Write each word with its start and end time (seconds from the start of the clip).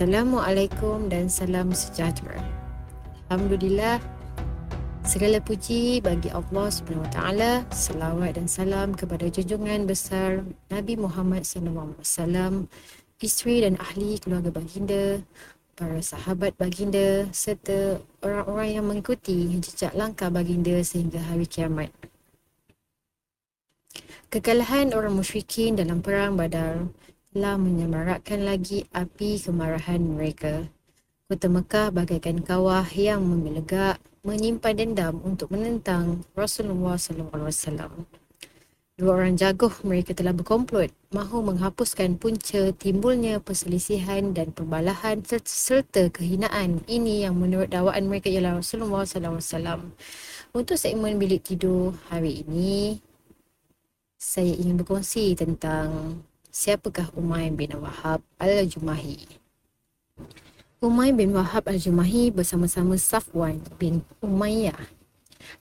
Assalamualaikum 0.00 1.12
dan 1.12 1.28
salam 1.28 1.76
sejahtera. 1.76 2.40
Alhamdulillah 3.28 4.00
segala 5.04 5.44
puji 5.44 6.00
bagi 6.00 6.32
Allah 6.32 6.72
Subhanahu 6.72 7.04
Taala. 7.12 7.68
Selawat 7.68 8.40
dan 8.40 8.48
salam 8.48 8.96
kepada 8.96 9.28
junjungan 9.28 9.84
besar 9.84 10.40
Nabi 10.72 10.96
Muhammad 10.96 11.44
wasallam, 12.00 12.64
isteri 13.20 13.60
dan 13.60 13.76
ahli 13.76 14.16
keluarga 14.16 14.48
baginda, 14.48 15.20
para 15.76 16.00
sahabat 16.00 16.56
baginda 16.56 17.28
serta 17.36 18.00
orang-orang 18.24 18.80
yang 18.80 18.88
mengikuti 18.88 19.52
jejak 19.60 19.92
langkah 19.92 20.32
baginda 20.32 20.80
sehingga 20.80 21.20
hari 21.28 21.44
kiamat. 21.44 21.92
Kekalahan 24.32 24.96
orang 24.96 25.12
musyrikin 25.12 25.76
dalam 25.76 26.00
perang 26.00 26.40
Badar 26.40 26.88
telah 27.30 27.54
menyemarakkan 27.54 28.42
lagi 28.42 28.90
api 28.90 29.38
kemarahan 29.38 30.02
mereka. 30.02 30.66
Kota 31.30 31.46
Mekah 31.46 31.94
bagaikan 31.94 32.42
kawah 32.42 32.82
yang 32.90 33.22
menggelegak, 33.22 34.02
menyimpan 34.26 34.74
dendam 34.74 35.14
untuk 35.22 35.54
menentang 35.54 36.26
Rasulullah 36.34 36.98
SAW. 36.98 38.02
Dua 38.98 39.14
orang 39.14 39.38
jagoh 39.38 39.70
mereka 39.86 40.10
telah 40.10 40.34
berkomplot 40.34 40.90
mahu 41.14 41.54
menghapuskan 41.54 42.18
punca 42.18 42.74
timbulnya 42.74 43.38
perselisihan 43.38 44.34
dan 44.34 44.50
perbalahan 44.50 45.22
serta 45.22 46.10
kehinaan. 46.10 46.82
Ini 46.90 47.30
yang 47.30 47.38
menurut 47.38 47.70
dakwaan 47.70 48.10
mereka 48.10 48.26
ialah 48.26 48.58
Rasulullah 48.58 49.06
SAW. 49.06 49.94
Untuk 50.50 50.74
segmen 50.74 51.14
bilik 51.14 51.46
tidur 51.46 51.94
hari 52.10 52.42
ini, 52.42 52.98
saya 54.18 54.50
ingin 54.50 54.82
berkongsi 54.82 55.38
tentang 55.38 56.18
siapakah 56.50 57.14
Umay 57.14 57.54
bin 57.54 57.70
Wahab 57.78 58.20
Al-Jumahi. 58.42 59.38
Umay 60.82 61.14
bin 61.14 61.30
Wahab 61.30 61.70
Al-Jumahi 61.70 62.34
bersama-sama 62.34 62.98
Safwan 62.98 63.62
bin 63.78 64.02
Umayyah 64.18 64.78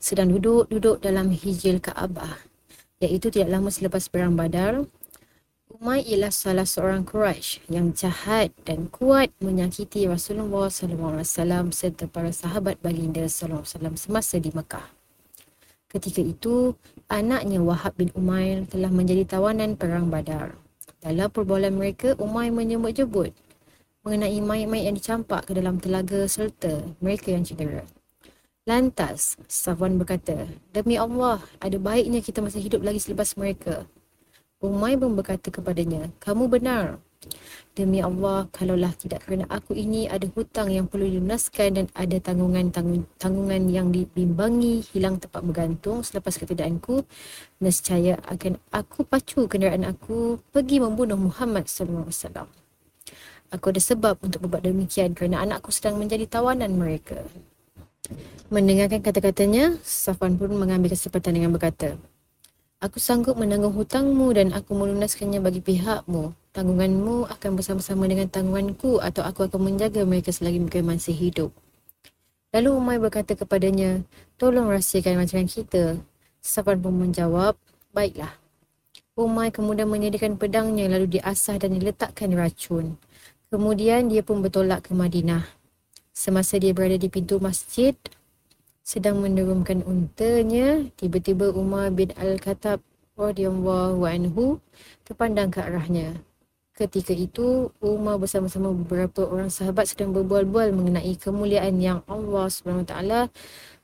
sedang 0.02 0.34
duduk-duduk 0.34 1.00
dalam 1.00 1.30
hijil 1.32 1.78
Kaabah 1.78 2.42
iaitu 3.00 3.32
tidak 3.32 3.54
lama 3.54 3.70
selepas 3.72 4.10
perang 4.12 4.36
badar. 4.36 4.84
Umay 5.70 6.04
ialah 6.04 6.34
salah 6.34 6.68
seorang 6.68 7.08
Quraisy 7.08 7.72
yang 7.72 7.96
jahat 7.96 8.52
dan 8.68 8.92
kuat 8.92 9.32
menyakiti 9.40 10.10
Rasulullah 10.10 10.68
SAW 10.68 11.72
serta 11.72 12.10
para 12.10 12.36
sahabat 12.36 12.82
baginda 12.84 13.24
SAW 13.30 13.64
semasa 13.96 14.42
di 14.42 14.52
Mekah. 14.52 14.84
Ketika 15.88 16.20
itu, 16.20 16.76
anaknya 17.08 17.64
Wahab 17.64 17.96
bin 17.96 18.12
Umair 18.12 18.68
telah 18.68 18.92
menjadi 18.92 19.26
tawanan 19.38 19.80
perang 19.80 20.12
badar. 20.12 20.69
Dalam 21.00 21.32
perbualan 21.32 21.72
mereka, 21.72 22.16
Umay 22.20 22.52
menyebut-jebut 22.52 23.32
mengenai 24.04 24.40
mayat-mayat 24.40 24.86
yang 24.92 24.98
dicampak 25.00 25.48
ke 25.48 25.52
dalam 25.56 25.76
telaga 25.80 26.24
serta 26.28 26.84
mereka 27.04 27.36
yang 27.36 27.44
cedera. 27.44 27.84
Lantas, 28.64 29.40
Safwan 29.48 30.00
berkata, 30.00 30.48
Demi 30.72 31.00
Allah, 31.00 31.40
ada 31.60 31.78
baiknya 31.80 32.20
kita 32.24 32.40
masih 32.44 32.64
hidup 32.64 32.84
lagi 32.84 33.00
selepas 33.00 33.36
mereka. 33.40 33.88
Umay 34.60 35.00
pun 35.00 35.16
berkata 35.16 35.48
kepadanya, 35.48 36.12
Kamu 36.20 36.52
benar. 36.52 37.00
Demi 37.74 38.04
Allah, 38.04 38.50
kalaulah 38.52 38.92
tidak 38.98 39.24
kerana 39.24 39.48
aku 39.48 39.72
ini 39.78 40.10
ada 40.10 40.28
hutang 40.36 40.68
yang 40.74 40.86
perlu 40.90 41.08
dilunaskan 41.08 41.70
dan 41.80 41.86
ada 41.96 42.18
tanggungan-tanggungan 42.20 43.72
yang 43.72 43.94
dibimbangi 43.94 44.84
hilang 44.92 45.22
tempat 45.22 45.42
bergantung 45.46 46.04
selepas 46.04 46.36
ketidakanku, 46.36 47.08
nescaya 47.64 48.20
akan 48.28 48.60
aku 48.74 49.08
pacu 49.08 49.48
kenderaan 49.48 49.88
aku 49.88 50.44
pergi 50.52 50.84
membunuh 50.84 51.18
Muhammad 51.18 51.72
SAW. 51.72 52.50
Aku 53.50 53.66
ada 53.74 53.82
sebab 53.82 54.22
untuk 54.22 54.46
berbuat 54.46 54.62
demikian 54.62 55.18
kerana 55.18 55.42
anakku 55.42 55.74
sedang 55.74 55.98
menjadi 55.98 56.30
tawanan 56.30 56.70
mereka. 56.78 57.26
Mendengarkan 58.50 59.06
kata-katanya, 59.06 59.78
Safwan 59.86 60.34
pun 60.38 60.50
mengambil 60.54 60.94
kesempatan 60.98 61.38
dengan 61.38 61.54
berkata, 61.54 61.98
Aku 62.80 62.96
sanggup 62.96 63.36
menanggung 63.36 63.76
hutangmu 63.76 64.32
dan 64.32 64.56
aku 64.56 64.72
melunaskannya 64.72 65.44
bagi 65.44 65.60
pihakmu. 65.60 66.32
Tanggunganmu 66.56 67.28
akan 67.28 67.60
bersama-sama 67.60 68.08
dengan 68.08 68.32
tanggunganku 68.32 69.04
atau 69.04 69.20
aku 69.20 69.52
akan 69.52 69.68
menjaga 69.68 70.08
mereka 70.08 70.32
selagi 70.32 70.64
mereka 70.64 70.80
masih 70.80 71.12
hidup. 71.12 71.52
Lalu 72.56 72.70
Umay 72.72 72.96
berkata 72.96 73.36
kepadanya, 73.36 74.00
tolong 74.40 74.72
rahsiakan 74.72 75.20
macam 75.20 75.44
kita. 75.44 76.00
Safwan 76.40 76.80
pun 76.80 76.96
menjawab, 76.96 77.60
baiklah. 77.92 78.32
Umay 79.12 79.52
kemudian 79.52 79.92
menyediakan 79.92 80.40
pedangnya 80.40 80.88
lalu 80.88 81.20
diasah 81.20 81.60
dan 81.60 81.76
diletakkan 81.76 82.32
racun. 82.32 82.96
Kemudian 83.52 84.08
dia 84.08 84.24
pun 84.24 84.40
bertolak 84.40 84.88
ke 84.88 84.96
Madinah. 84.96 85.44
Semasa 86.16 86.56
dia 86.56 86.72
berada 86.72 86.96
di 86.96 87.12
pintu 87.12 87.44
masjid, 87.44 87.92
sedang 88.90 89.22
menurunkan 89.22 89.86
untanya, 89.86 90.82
tiba-tiba 90.98 91.54
Umar 91.54 91.94
bin 91.94 92.10
Al-Khattab 92.18 92.82
radhiyallahu 93.22 94.02
anhu 94.02 94.58
terpandang 95.06 95.54
ke 95.54 95.62
arahnya. 95.62 96.18
Ketika 96.74 97.14
itu, 97.14 97.70
Umar 97.86 98.18
bersama-sama 98.18 98.74
beberapa 98.74 99.30
orang 99.30 99.54
sahabat 99.54 99.94
sedang 99.94 100.10
berbual-bual 100.18 100.74
mengenai 100.74 101.14
kemuliaan 101.22 101.78
yang 101.78 102.02
Allah 102.10 102.50
SWT 102.50 103.30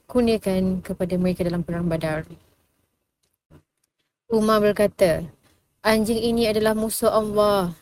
kurniakan 0.10 0.82
kepada 0.82 1.14
mereka 1.22 1.46
dalam 1.46 1.62
perang 1.62 1.86
badar. 1.86 2.26
Umar 4.26 4.58
berkata, 4.58 5.22
anjing 5.86 6.18
ini 6.18 6.50
adalah 6.50 6.74
musuh 6.74 7.14
Allah. 7.14 7.78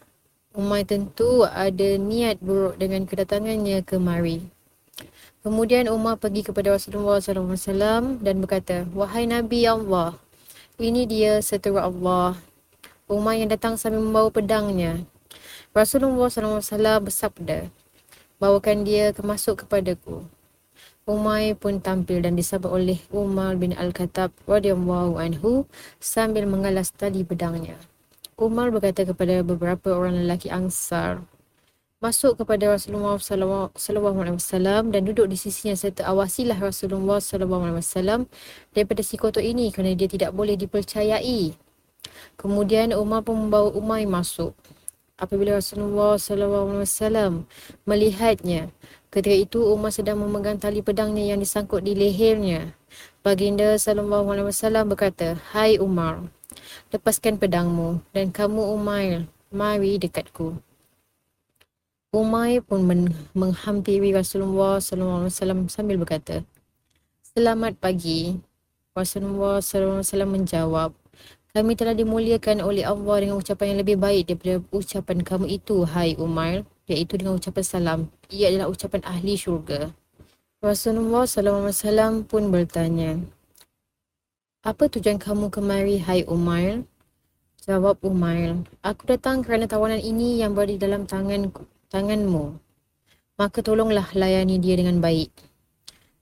Umar 0.51 0.83
tentu 0.83 1.47
ada 1.47 1.89
niat 1.95 2.43
buruk 2.43 2.75
dengan 2.75 3.07
kedatangannya 3.07 3.79
kemari. 3.87 4.43
Kemudian 5.43 5.91
Umar 5.91 6.15
pergi 6.21 6.45
kepada 6.45 6.71
Rasulullah 6.71 7.19
SAW 7.19 8.21
dan 8.23 8.35
berkata, 8.39 8.87
Wahai 8.95 9.27
Nabi 9.27 9.67
Allah, 9.67 10.15
ini 10.79 11.03
dia 11.03 11.43
seteru 11.43 11.81
Allah. 11.81 12.39
Umar 13.11 13.35
yang 13.35 13.51
datang 13.51 13.75
sambil 13.75 13.99
membawa 13.99 14.31
pedangnya. 14.31 15.03
Rasulullah 15.75 16.31
SAW 16.31 17.03
bersabda, 17.03 17.67
bawakan 18.39 18.87
dia 18.87 19.11
kemasuk 19.11 19.65
kepadaku. 19.65 20.23
Umar 21.03 21.43
pun 21.59 21.83
tampil 21.83 22.23
dan 22.23 22.39
disabak 22.39 22.71
oleh 22.71 22.95
Umar 23.11 23.59
bin 23.59 23.75
Al-Khattab 23.75 24.31
radhiyallahu 24.47 25.19
anhu 25.19 25.67
sambil 25.99 26.47
mengalas 26.47 26.95
tali 26.95 27.27
pedangnya. 27.27 27.75
Umar 28.39 28.71
berkata 28.71 29.03
kepada 29.03 29.43
beberapa 29.43 29.91
orang 29.91 30.23
lelaki 30.23 30.47
Ansar, 30.47 31.27
masuk 32.03 32.35
kepada 32.35 32.75
Rasulullah 32.75 33.15
sallallahu 33.15 34.19
alaihi 34.19 34.35
wasallam 34.35 34.91
dan 34.91 35.07
duduk 35.07 35.31
di 35.31 35.39
sisinya 35.39 35.71
serta 35.71 36.03
awasilah 36.03 36.59
Rasulullah 36.59 37.23
sallallahu 37.23 37.63
alaihi 37.63 37.79
wasallam 37.79 38.27
daripada 38.75 38.99
si 38.99 39.15
kotor 39.15 39.39
ini 39.39 39.71
kerana 39.71 39.95
dia 39.95 40.11
tidak 40.11 40.35
boleh 40.35 40.59
dipercayai. 40.59 41.55
Kemudian 42.35 42.91
Umar 42.91 43.23
pun 43.23 43.47
membawa 43.47 43.71
Umay 43.71 44.03
masuk. 44.03 44.51
Apabila 45.15 45.63
Rasulullah 45.63 46.19
sallallahu 46.19 46.75
alaihi 46.75 46.83
wasallam 46.83 47.31
melihatnya, 47.87 48.67
ketika 49.07 49.37
itu 49.39 49.59
Umar 49.63 49.95
sedang 49.95 50.19
memegang 50.19 50.59
tali 50.59 50.83
pedangnya 50.83 51.23
yang 51.23 51.39
disangkut 51.39 51.87
di 51.87 51.95
lehernya. 51.95 52.75
Baginda 53.23 53.79
sallallahu 53.79 54.27
alaihi 54.27 54.51
wasallam 54.51 54.91
berkata, 54.91 55.39
"Hai 55.55 55.79
Umar, 55.79 56.27
lepaskan 56.91 57.39
pedangmu 57.39 58.03
dan 58.11 58.35
kamu 58.35 58.75
Umar, 58.75 59.23
mari 59.47 59.95
dekatku." 59.95 60.72
Umay 62.13 62.61
pun 62.61 62.85
men- 62.85 63.09
menghampiri 63.33 64.13
Rasulullah 64.13 64.77
SAW 64.77 65.33
sambil 65.65 65.97
berkata, 65.97 66.45
Selamat 67.25 67.73
pagi. 67.81 68.37
Rasulullah 68.93 69.57
SAW 69.57 70.05
menjawab, 70.29 70.93
kami 71.57 71.73
telah 71.73 71.97
dimuliakan 71.97 72.61
oleh 72.61 72.85
Allah 72.85 73.17
dengan 73.17 73.41
ucapan 73.41 73.73
yang 73.73 73.79
lebih 73.81 73.97
baik 73.97 74.29
daripada 74.29 74.61
ucapan 74.69 75.25
kamu 75.25 75.57
itu, 75.57 75.81
hai 75.89 76.13
Umar, 76.21 76.61
iaitu 76.85 77.17
dengan 77.17 77.33
ucapan 77.33 77.65
salam. 77.65 77.99
Ia 78.29 78.53
adalah 78.53 78.69
ucapan 78.69 79.01
ahli 79.09 79.33
syurga. 79.33 79.89
Rasulullah 80.61 81.25
SAW 81.25 82.29
pun 82.29 82.53
bertanya, 82.53 83.17
Apa 84.61 84.85
tujuan 84.85 85.17
kamu 85.17 85.49
kemari, 85.49 85.97
hai 86.05 86.21
Umar? 86.29 86.85
Jawab 87.65 87.97
Umar, 88.05 88.61
aku 88.85 89.01
datang 89.09 89.41
kerana 89.41 89.65
tawanan 89.65 89.97
ini 89.97 90.45
yang 90.45 90.53
berada 90.53 90.69
di 90.69 90.77
dalam 90.77 91.09
tanganku 91.09 91.72
tanganmu, 91.93 92.57
maka 93.37 93.61
tolonglah 93.61 94.09
layani 94.17 94.57
dia 94.57 94.73
dengan 94.73 94.97
baik. 94.97 95.29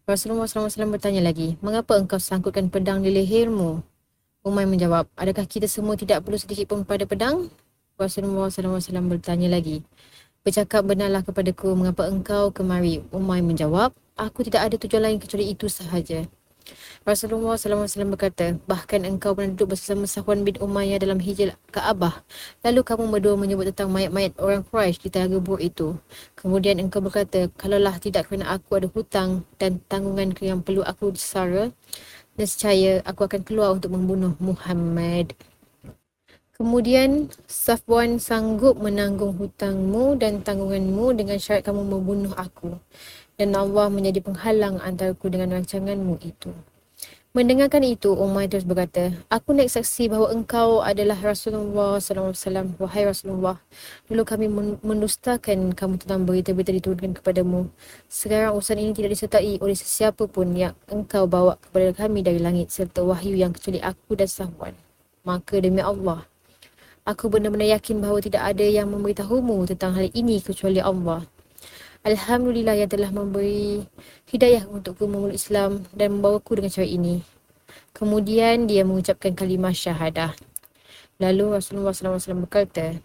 Rasulullah 0.03 0.43
SAW 0.43 0.67
bertanya 0.91 1.23
lagi, 1.23 1.55
mengapa 1.63 1.95
engkau 1.95 2.19
sangkutkan 2.19 2.67
pedang 2.67 2.99
di 2.99 3.07
lehermu? 3.07 3.79
Umay 4.43 4.67
menjawab, 4.67 5.07
adakah 5.15 5.47
kita 5.47 5.71
semua 5.71 5.95
tidak 5.95 6.27
perlu 6.27 6.35
sedikit 6.35 6.75
pun 6.75 6.83
pada 6.83 7.07
pedang? 7.07 7.47
Rasulullah 7.95 8.51
SAW 8.51 8.83
bertanya 9.07 9.47
lagi, 9.47 9.79
bercakap 10.43 10.83
benarlah 10.83 11.23
kepadaku 11.23 11.71
mengapa 11.71 12.03
engkau 12.11 12.51
kemari? 12.51 12.99
Umay 13.15 13.39
menjawab, 13.39 13.95
aku 14.19 14.43
tidak 14.43 14.67
ada 14.67 14.75
tujuan 14.75 15.07
lain 15.07 15.23
kecuali 15.23 15.55
itu 15.55 15.71
sahaja. 15.71 16.27
Rasulullah 17.01 17.57
SAW 17.57 18.13
berkata, 18.13 18.57
bahkan 18.69 19.01
engkau 19.03 19.33
pernah 19.33 19.53
duduk 19.57 19.73
bersama 19.73 20.05
Sahwan 20.05 20.45
bin 20.45 20.55
Umayyah 20.61 21.01
dalam 21.01 21.17
hijil 21.17 21.53
Kaabah. 21.73 22.21
Lalu 22.61 22.81
kamu 22.85 23.03
berdua 23.09 23.35
menyebut 23.35 23.73
tentang 23.73 23.89
mayat-mayat 23.89 24.37
orang 24.37 24.61
Quraisy 24.61 25.01
di 25.01 25.09
telaga 25.09 25.37
buruk 25.41 25.61
itu. 25.65 25.87
Kemudian 26.37 26.77
engkau 26.77 27.01
berkata, 27.01 27.49
kalaulah 27.57 27.97
tidak 27.97 28.29
kerana 28.29 28.53
aku 28.53 28.77
ada 28.77 28.87
hutang 28.91 29.47
dan 29.57 29.81
tanggungan 29.89 30.37
yang 30.39 30.61
perlu 30.61 30.85
aku 30.85 31.11
disara, 31.13 31.73
nescaya 32.37 33.01
aku 33.03 33.25
akan 33.27 33.41
keluar 33.41 33.73
untuk 33.73 33.93
membunuh 33.93 34.37
Muhammad. 34.37 35.33
Kemudian 36.61 37.25
Safwan 37.49 38.21
sanggup 38.21 38.77
menanggung 38.77 39.33
hutangmu 39.33 40.13
dan 40.21 40.45
tanggunganmu 40.45 41.17
dengan 41.17 41.41
syarat 41.41 41.65
kamu 41.65 41.89
membunuh 41.89 42.37
aku. 42.37 42.77
Dan 43.41 43.57
Allah 43.57 43.89
menjadi 43.89 44.21
penghalang 44.21 44.77
antaraku 44.85 45.33
dengan 45.33 45.57
rancanganmu 45.57 46.21
itu. 46.21 46.53
Mendengarkan 47.33 47.81
itu, 47.81 48.13
Umar 48.13 48.45
terus 48.45 48.61
berkata, 48.61 49.17
Aku 49.33 49.57
naik 49.57 49.73
saksi 49.73 50.13
bahawa 50.13 50.29
engkau 50.29 50.85
adalah 50.85 51.17
Rasulullah 51.17 51.97
SAW. 51.97 52.77
Wahai 52.77 53.09
Rasulullah, 53.09 53.57
dulu 54.05 54.21
kami 54.29 54.45
mendustakan 54.85 55.73
kamu 55.73 56.05
tentang 56.05 56.21
berita-berita 56.29 56.69
diturunkan 56.69 57.17
kepadamu. 57.17 57.65
Sekarang 58.05 58.53
urusan 58.53 58.77
ini 58.77 58.93
tidak 58.93 59.17
disertai 59.17 59.57
oleh 59.57 59.73
sesiapa 59.73 60.29
pun 60.29 60.53
yang 60.53 60.77
engkau 60.85 61.25
bawa 61.25 61.57
kepada 61.57 61.97
kami 61.97 62.21
dari 62.21 62.37
langit 62.37 62.69
serta 62.69 63.01
wahyu 63.01 63.33
yang 63.33 63.57
kecuali 63.57 63.81
aku 63.81 64.13
dan 64.13 64.29
Sahwan. 64.29 64.77
Maka 65.25 65.57
demi 65.57 65.81
Allah, 65.81 66.29
Aku 67.01 67.33
benar-benar 67.33 67.65
yakin 67.81 67.97
bahawa 67.97 68.21
tidak 68.21 68.45
ada 68.45 68.61
yang 68.61 68.85
memberitahumu 68.93 69.65
tentang 69.65 69.97
hal 69.97 70.13
ini 70.13 70.37
kecuali 70.37 70.77
Allah. 70.77 71.25
Alhamdulillah 72.01 72.81
yang 72.81 72.89
telah 72.89 73.13
memberi 73.13 73.85
hidayah 74.25 74.65
untukku 74.65 75.05
memeluk 75.05 75.37
Islam 75.37 75.85
dan 75.93 76.17
membawaku 76.17 76.57
dengan 76.57 76.73
cara 76.73 76.89
ini. 76.89 77.21
Kemudian 77.93 78.65
dia 78.65 78.81
mengucapkan 78.81 79.37
kalimah 79.37 79.69
syahadah. 79.69 80.33
Lalu 81.21 81.61
Rasulullah 81.61 81.93
SAW 81.93 82.41
berkata, 82.49 82.97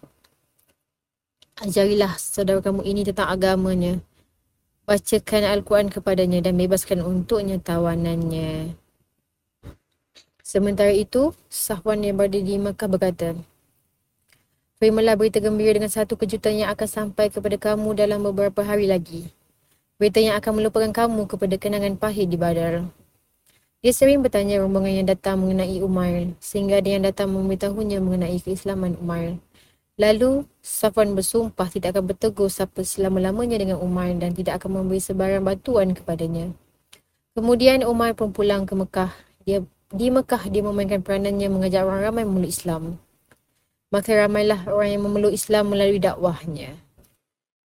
Ajarilah 1.61 2.17
saudara 2.17 2.57
kamu 2.57 2.81
ini 2.89 3.05
tentang 3.05 3.29
agamanya. 3.29 4.01
Bacakan 4.89 5.45
Al-Quran 5.45 5.93
kepadanya 5.93 6.41
dan 6.41 6.57
bebaskan 6.57 7.05
untuknya 7.05 7.61
tawanannya. 7.61 8.73
Sementara 10.41 10.89
itu, 10.89 11.37
Sahwan 11.53 12.01
yang 12.01 12.17
berada 12.17 12.41
di 12.41 12.57
Makkah 12.57 12.89
berkata, 12.89 13.37
Terimalah 14.77 15.17
berita 15.17 15.41
gembira 15.41 15.73
dengan 15.73 15.89
satu 15.89 16.13
kejutan 16.21 16.53
yang 16.53 16.69
akan 16.69 16.85
sampai 16.85 17.33
kepada 17.33 17.57
kamu 17.57 17.97
dalam 17.97 18.21
beberapa 18.21 18.61
hari 18.61 18.85
lagi. 18.85 19.25
Berita 19.97 20.21
yang 20.21 20.37
akan 20.37 20.61
melupakan 20.61 20.93
kamu 20.93 21.25
kepada 21.25 21.57
kenangan 21.57 21.97
pahit 21.97 22.29
di 22.29 22.37
Badar. 22.37 22.85
Dia 23.81 23.89
sering 23.89 24.21
bertanya 24.21 24.61
rombongan 24.61 25.01
yang 25.01 25.07
datang 25.09 25.41
mengenai 25.41 25.81
Umar 25.81 26.29
sehingga 26.37 26.77
dia 26.77 27.01
yang 27.01 27.09
datang 27.09 27.33
memberitahunya 27.33 27.97
mengenai 27.97 28.37
keislaman 28.37 28.93
Umar. 29.01 29.41
Lalu, 29.97 30.45
Safwan 30.61 31.17
bersumpah 31.17 31.73
tidak 31.73 31.97
akan 31.97 32.13
bertegur 32.13 32.45
siapa 32.45 32.85
selama-lamanya 32.85 33.57
dengan 33.57 33.81
Umar 33.81 34.13
dan 34.13 34.37
tidak 34.37 34.61
akan 34.61 34.85
memberi 34.85 35.01
sebarang 35.01 35.41
bantuan 35.41 35.97
kepadanya. 35.97 36.53
Kemudian 37.33 37.81
Umar 37.81 38.13
pun 38.13 38.29
pulang 38.29 38.69
ke 38.69 38.77
Mekah. 38.77 39.09
Dia 39.41 39.65
di 39.89 40.13
Mekah 40.13 40.53
dia 40.53 40.61
memainkan 40.61 41.01
peranannya 41.01 41.49
mengajak 41.49 41.81
orang 41.81 42.13
ramai 42.13 42.29
memeluk 42.29 42.53
Islam 42.53 43.01
maka 43.87 44.11
ramailah 44.15 44.67
orang 44.67 44.89
yang 44.99 45.03
memeluk 45.07 45.31
Islam 45.31 45.71
melalui 45.71 45.99
dakwahnya. 46.01 46.75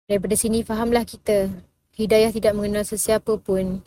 Daripada 0.08 0.36
sini 0.40 0.64
fahamlah 0.64 1.04
kita, 1.04 1.52
hidayah 1.94 2.32
tidak 2.32 2.56
mengenal 2.56 2.88
sesiapa 2.88 3.38
pun 3.42 3.84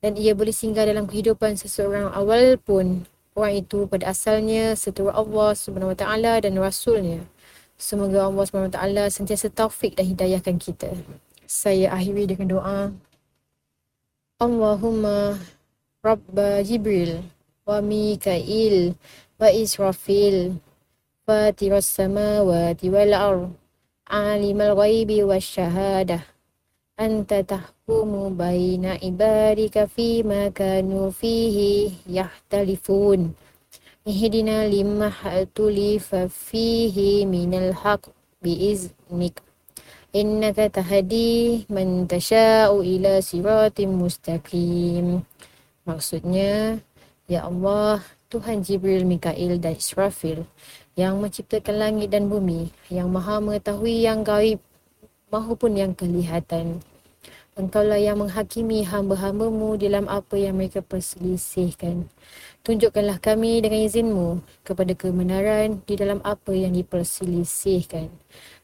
dan 0.00 0.16
ia 0.16 0.32
boleh 0.32 0.52
singgah 0.52 0.88
dalam 0.88 1.04
kehidupan 1.04 1.60
seseorang 1.60 2.08
awal 2.16 2.56
pun 2.56 3.04
orang 3.36 3.62
itu 3.62 3.84
pada 3.86 4.10
asalnya 4.10 4.74
setelah 4.74 5.14
Allah 5.16 5.52
Subhanahu 5.54 5.92
Wa 5.94 5.98
Taala 6.00 6.32
dan 6.40 6.56
Rasulnya. 6.56 7.24
Semoga 7.80 8.28
Allah 8.28 8.44
Subhanahu 8.48 8.72
Wa 8.72 8.76
Taala 8.80 9.04
sentiasa 9.08 9.48
taufik 9.52 9.96
dan 9.96 10.08
hidayahkan 10.08 10.56
kita. 10.60 10.92
Saya 11.48 11.92
akhiri 11.94 12.28
dengan 12.28 12.60
doa. 12.60 12.80
Allahumma 14.40 15.36
Rabba 16.00 16.64
Jibril 16.64 17.20
wa 17.68 17.84
Mikail 17.84 18.96
wa 19.36 19.48
Israfil 19.52 20.56
فاتر 21.29 21.77
السماوات 21.77 22.85
والأرض 22.85 23.51
عالم 24.07 24.61
الغيب 24.61 25.11
والشهادة 25.23 26.19
أنت 26.99 27.33
تحكم 27.33 28.37
بين 28.37 28.85
عبادك 28.85 29.85
فيما 29.85 30.49
كانوا 30.49 31.11
فيه 31.11 31.89
يختلفون 32.09 33.33
اهدنا 34.07 34.67
لما 34.67 35.07
اختلف 35.07 36.15
فيه 36.15 37.25
من 37.25 37.53
الحق 37.53 38.01
بإذنك 38.41 39.41
إنك 40.15 40.55
تهدي 40.55 41.65
من 41.69 42.07
تشاء 42.07 42.81
إلى 42.81 43.21
صراط 43.21 43.81
مستقيم 43.81 45.23
Maksudnya, 45.85 46.81
Ya 47.30 47.46
Allah, 47.46 48.02
Tuhan 48.26 48.66
Jibril, 48.66 49.06
Mikail 49.06 49.62
dan 49.62 49.78
Israfil 49.78 50.50
yang 50.98 51.22
menciptakan 51.22 51.78
langit 51.78 52.10
dan 52.10 52.26
bumi, 52.26 52.74
yang 52.90 53.06
maha 53.06 53.38
mengetahui 53.38 54.02
yang 54.02 54.26
gaib 54.26 54.58
mahupun 55.30 55.78
yang 55.78 55.94
kelihatan. 55.94 56.82
Engkaulah 57.54 58.02
yang 58.02 58.18
menghakimi 58.18 58.82
hamba-hambamu 58.82 59.78
dalam 59.78 60.10
apa 60.10 60.34
yang 60.42 60.58
mereka 60.58 60.82
perselisihkan. 60.82 62.10
Tunjukkanlah 62.66 63.22
kami 63.22 63.62
dengan 63.62 63.86
izinmu 63.86 64.28
kepada 64.66 64.90
kebenaran 64.98 65.78
di 65.86 65.94
dalam 65.94 66.18
apa 66.26 66.50
yang 66.50 66.74
diperselisihkan. 66.74 68.10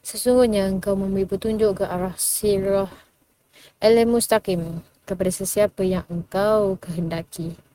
Sesungguhnya 0.03 0.67
engkau 0.67 0.99
memberi 0.99 1.23
petunjuk 1.23 1.79
ke 1.79 1.85
arah 1.87 2.19
sirah 2.19 2.91
al-mustaqim 3.79 4.83
kepada 5.07 5.31
sesiapa 5.31 5.87
yang 5.87 6.03
engkau 6.11 6.75
kehendaki. 6.83 7.66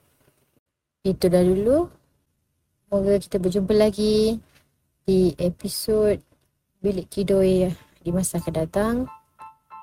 Itu 1.02 1.26
dah 1.26 1.42
dulu. 1.42 1.90
Semoga 2.86 3.18
kita 3.18 3.42
berjumpa 3.42 3.74
lagi 3.74 4.38
di 5.02 5.34
episod 5.34 6.14
Bilik 6.78 7.10
Kidoi 7.10 7.74
di 8.06 8.10
masa 8.14 8.38
akan 8.38 8.54
datang. 8.54 8.96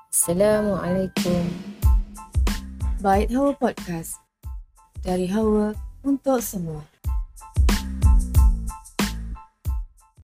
Assalamualaikum. 0.08 1.44
Bait 3.04 3.28
Hawa 3.36 3.52
Podcast. 3.52 4.16
Dari 5.04 5.28
Hawa 5.28 5.76
untuk 6.08 6.40
semua. 6.40 6.80